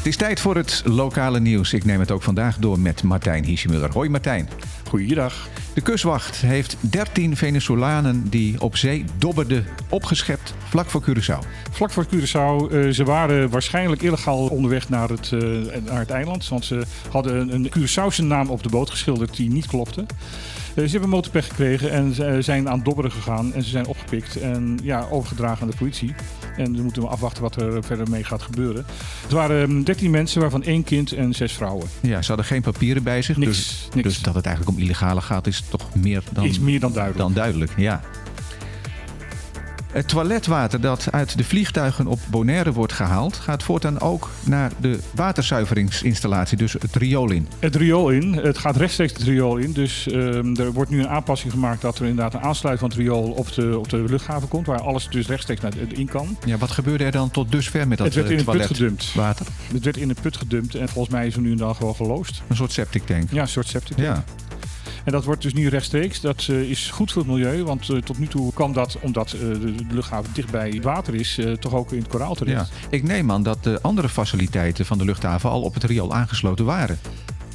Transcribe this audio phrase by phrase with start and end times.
[0.00, 1.72] Het is tijd voor het lokale nieuws.
[1.72, 3.92] Ik neem het ook vandaag door met Martijn Hiesemuller.
[3.92, 4.48] Hoi Martijn.
[4.88, 5.48] Goeiedag.
[5.80, 11.46] De kustwacht heeft 13 Venezolanen die op zee dobberden opgeschept vlak voor Curaçao.
[11.70, 12.72] Vlak voor Curaçao.
[12.72, 15.40] Uh, ze waren waarschijnlijk illegaal onderweg naar het, uh,
[15.84, 16.48] naar het eiland.
[16.48, 20.00] Want ze hadden een Curaçaose naam op de boot geschilderd die niet klopte.
[20.00, 23.54] Uh, ze hebben motorpech gekregen en ze zijn aan dobberen gegaan.
[23.54, 26.14] En ze zijn opgepikt en ja, overgedragen aan de politie.
[26.56, 28.86] En we moeten afwachten wat er verder mee gaat gebeuren.
[29.22, 31.88] Het waren 13 mensen, waarvan één kind en zes vrouwen.
[32.00, 33.36] Ja, ze hadden geen papieren bij zich.
[33.36, 34.08] Niks, dus, niks.
[34.08, 37.24] dus dat het eigenlijk om illegale gaat is toch meer dan, is meer dan duidelijk.
[37.24, 38.00] Dan duidelijk, ja.
[39.92, 44.98] Het toiletwater dat uit de vliegtuigen op Bonaire wordt gehaald, gaat voortaan ook naar de
[45.14, 47.48] waterzuiveringsinstallatie, dus het riool in.
[47.58, 48.32] Het riool in.
[48.32, 49.72] Het gaat rechtstreeks het riool in.
[49.72, 53.08] Dus um, er wordt nu een aanpassing gemaakt dat er inderdaad een aansluiting van het
[53.08, 56.36] riool op de, op de luchthaven komt, waar alles dus rechtstreeks naar in kan.
[56.44, 59.14] Ja, wat gebeurde er dan tot dusver met dat Het werd in een put gedumpt.
[59.72, 61.94] Het werd in een put gedumpt en volgens mij is er nu en dan gewoon
[61.94, 62.42] geloosd.
[62.48, 63.30] Een soort septic tank.
[63.30, 63.98] Ja, een soort septic.
[63.98, 64.24] Ja.
[65.04, 66.20] En dat wordt dus nu rechtstreeks.
[66.20, 69.32] Dat uh, is goed voor het milieu, want uh, tot nu toe kwam dat, omdat
[69.32, 72.70] uh, de, de luchthaven dicht bij het water is, toch ook in het koraal terecht.
[72.80, 72.88] Ja.
[72.90, 76.64] Ik neem aan dat de andere faciliteiten van de luchthaven al op het riool aangesloten
[76.64, 76.98] waren.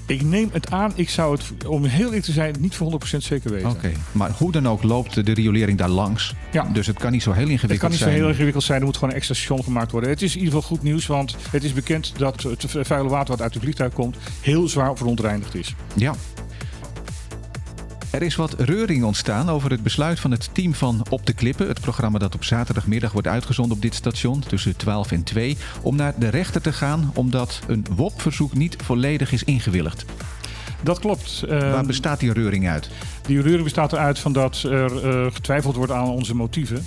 [0.08, 3.18] Ik neem het aan, ik zou het, om heel eerlijk te zijn, niet voor 100%
[3.18, 3.70] zeker weten.
[3.70, 3.96] Oké, okay.
[4.12, 6.36] maar hoe dan ook loopt de riolering daar langs.
[6.52, 6.64] Ja.
[6.64, 7.72] Dus het kan niet zo heel ingewikkeld zijn.
[7.72, 8.12] Het kan niet zijn.
[8.12, 10.10] zo heel ingewikkeld zijn, er moet gewoon een extra station gemaakt worden.
[10.10, 13.30] Het is in ieder geval goed nieuws, want het is bekend dat het vuile water
[13.30, 15.76] wat uit het vliegtuig komt heel zwaar verontreinigd is.
[15.96, 16.16] Ja,
[18.16, 21.68] er is wat reuring ontstaan over het besluit van het team van Op de Klippen,
[21.68, 25.96] het programma dat op zaterdagmiddag wordt uitgezonden op dit station tussen 12 en 2, om
[25.96, 30.06] naar de rechter te gaan omdat een WOP-verzoek niet volledig is ingewilligd.
[30.84, 31.44] Dat klopt.
[31.48, 32.90] Waar bestaat die reuring uit?
[33.26, 36.86] Die reuring bestaat eruit van dat er uh, getwijfeld wordt aan onze motieven.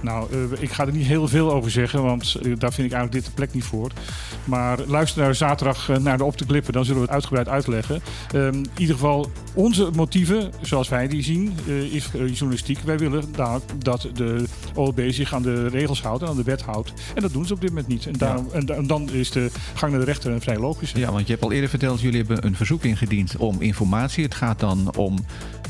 [0.00, 2.92] Nou, uh, ik ga er niet heel veel over zeggen, want uh, daar vind ik
[2.92, 3.90] eigenlijk dit de plek niet voor.
[4.44, 8.00] Maar luister naar zaterdag naar de op te klippen, dan zullen we het uitgebreid uitleggen.
[8.34, 11.52] Um, in ieder geval, onze motieven, zoals wij die zien,
[11.90, 12.78] is journalistiek.
[12.78, 16.62] Wij willen daar, dat de OLB zich aan de regels houdt en aan de wet
[16.62, 16.92] houdt.
[17.14, 18.06] En dat doen ze op dit moment niet.
[18.06, 18.58] En, daarom, ja.
[18.58, 20.98] en, en, dan is de gang naar de rechter een vrij logische.
[20.98, 24.24] Ja, want je hebt al eerder verteld, jullie hebben een verzoek ingediend om informatie.
[24.24, 25.18] Het gaat dan om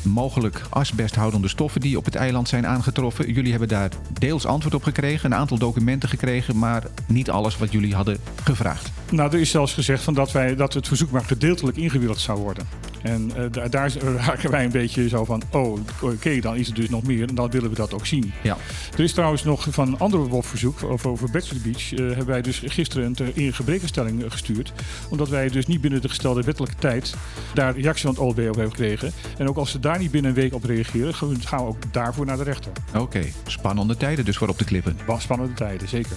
[0.03, 3.33] mogelijk asbesthoudende stoffen die op het eiland zijn aangetroffen.
[3.33, 7.73] Jullie hebben daar deels antwoord op gekregen, een aantal documenten gekregen, maar niet alles wat
[7.73, 8.91] jullie hadden gevraagd.
[9.11, 12.39] Nou, er is zelfs gezegd van dat, wij, dat het verzoek maar gedeeltelijk ingewilligd zou
[12.39, 12.67] worden.
[13.03, 13.93] En uh, daar
[14.27, 17.29] raken wij een beetje zo van, oh, oké, okay, dan is het dus nog meer
[17.29, 18.33] en dan willen we dat ook zien.
[18.43, 18.57] Ja.
[18.97, 22.43] Er is trouwens nog van een ander WOP-verzoek over, over Bachelor Beach, uh, hebben wij
[22.43, 24.73] dus gisteren een in gebrekenstelling gestuurd.
[25.09, 27.15] Omdat wij dus niet binnen de gestelde wettelijke tijd
[27.55, 29.13] daar reactie van het OLB op hebben gekregen.
[29.39, 32.27] En ook als ze daar niet binnen een week op reageren, gaan we ook daarvoor
[32.27, 32.73] naar de rechter.
[32.89, 33.33] Oké, okay.
[33.47, 34.97] spannende tijden dus voor op de klippen.
[35.19, 36.17] Spannende tijden, zeker.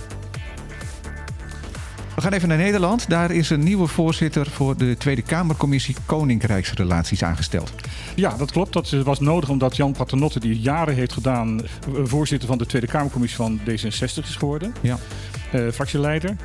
[2.16, 3.10] We gaan even naar Nederland.
[3.10, 7.74] Daar is een nieuwe voorzitter voor de Tweede Kamercommissie Koninkrijksrelaties aangesteld.
[8.16, 8.74] Ja, dat klopt.
[8.74, 11.62] Dat was nodig omdat Jan Paternotte, die jaren heeft gedaan,
[12.04, 14.74] voorzitter van de Tweede Kamercommissie van D66 is geworden.
[14.82, 14.98] Ja.
[15.56, 16.36] Uh, fractieleider.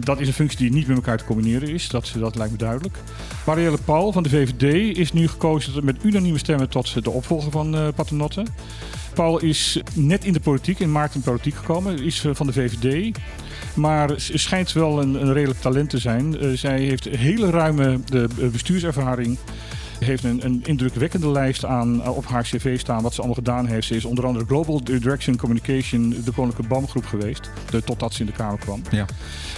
[0.00, 1.88] Dat is een functie die niet met elkaar te combineren is.
[1.88, 2.96] Dat, dat lijkt me duidelijk.
[3.46, 7.74] Marielle Paul van de VVD is nu gekozen met unanieme stemmen tot de opvolger van
[7.74, 8.44] uh, Paternotte.
[9.14, 12.52] Paul is net in de politiek, in maart in de politiek gekomen, is van de
[12.52, 13.18] VVD.
[13.74, 16.58] Maar schijnt wel een, een redelijk talent te zijn.
[16.58, 19.38] Zij heeft hele ruime de, bestuurservaring.
[19.98, 23.66] Heeft een, een indrukwekkende lijst aan uh, op haar cv staan wat ze allemaal gedaan
[23.66, 23.86] heeft.
[23.86, 27.50] Ze is onder andere Global Direction Communication, de Koninklijke BAM-groep geweest.
[27.70, 28.82] De, totdat ze in de Kamer kwam.
[28.90, 29.06] Ja.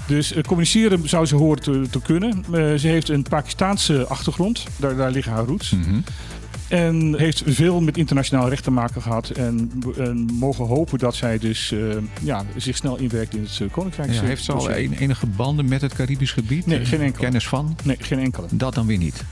[0.07, 2.45] Dus uh, communiceren zou ze horen te, te kunnen.
[2.79, 4.65] ze heeft een Pakistaanse achtergrond.
[4.77, 5.71] Daar, daar liggen haar roots.
[5.71, 6.05] Mm -hmm.
[6.69, 9.29] En heeft veel met internationaal recht te maken gehad.
[9.29, 13.71] En, en mogen hopen dat zij dus uh, ja, zich snel inwerkt in het uh,
[13.71, 14.13] Koninkrijk.
[14.13, 16.67] Ja, heeft ze al enige banden met het Caribisch gebied?
[16.67, 17.25] Nee, geen enkele.
[17.25, 17.77] Kennis van?
[17.85, 18.47] Nee, geen enkele.
[18.51, 19.25] Dat dan weer niet.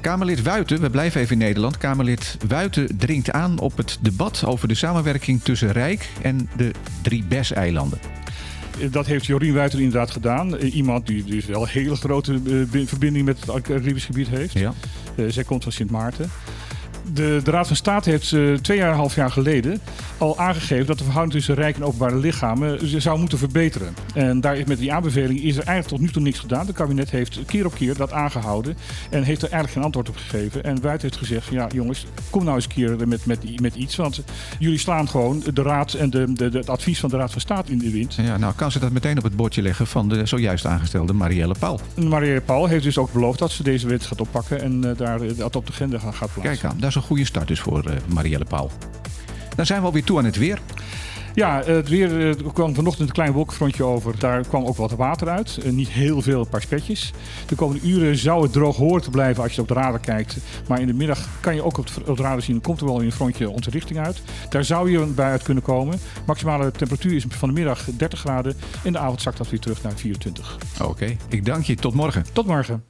[0.00, 1.78] Kamerlid Wuiten, we blijven even in Nederland.
[1.78, 6.70] Kamerlid Wuiten dringt aan op het debat over de samenwerking tussen Rijk en de
[7.02, 7.98] drie BES-eilanden.
[8.90, 10.56] Dat heeft Jorien Wuiter inderdaad gedaan.
[10.56, 12.40] Iemand die dus wel een hele grote
[12.86, 14.52] verbinding met het Caribisch gebied heeft.
[14.52, 14.74] Ja.
[15.14, 16.30] Uh, zij komt van Sint Maarten.
[17.12, 19.80] De, de, Raad van State heeft uh, twee jaar en een half jaar geleden
[20.18, 23.94] al aangegeven dat de verhouding tussen rijk en openbare lichamen zou moeten verbeteren.
[24.14, 26.66] En daar is met die aanbeveling is er eigenlijk tot nu toe niks gedaan.
[26.66, 28.76] Het kabinet heeft keer op keer dat aangehouden
[29.10, 30.64] en heeft er eigenlijk geen antwoord op gegeven.
[30.64, 33.96] En Wuit heeft gezegd: ja, jongens, kom nou eens een keer met, met, met iets.
[33.96, 34.22] Want
[34.58, 37.40] jullie slaan gewoon de Raad en de, de, de, het advies van de Raad van
[37.40, 38.14] State in de wind.
[38.14, 41.54] Ja, nou kan ze dat meteen op het bordje leggen van de zojuist aangestelde Marielle
[41.58, 41.80] Paul.
[41.94, 45.34] Marielle Paul heeft dus ook beloofd dat ze deze wet gaat oppakken en uh, daar
[45.36, 46.42] dat op de agenda gaat plaatsen.
[46.42, 48.70] Kijk aan, is een goede start dus voor uh, Marielle Paul.
[49.56, 50.60] Dan zijn we alweer toe aan het weer.
[51.34, 54.18] Ja, het weer uh, kwam vanochtend een klein wolkenfrontje over.
[54.18, 55.58] Daar kwam ook wat water uit.
[55.64, 57.12] Uh, niet heel veel, een paar spetjes.
[57.46, 60.36] De komende uren zou het droog horen te blijven als je op de radar kijkt.
[60.68, 63.12] Maar in de middag kan je ook op, de radar zien, komt er wel een
[63.12, 64.22] frontje onze richting uit.
[64.48, 65.98] Daar zou je bij uit kunnen komen.
[66.26, 68.56] Maximale temperatuur is van de middag 30 graden.
[68.82, 70.58] In de avond zakt dat weer terug naar 24.
[70.80, 71.16] Oké, okay.
[71.28, 71.74] ik dank je.
[71.74, 72.24] Tot morgen.
[72.32, 72.89] Tot morgen.